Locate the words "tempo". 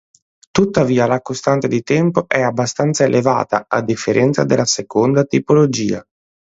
1.83-2.27